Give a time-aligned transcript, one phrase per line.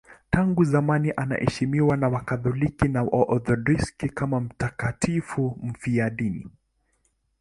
[0.29, 6.47] Tangu zamani anaheshimiwa na Wakatoliki na Waorthodoksi kama mtakatifu mfiadini.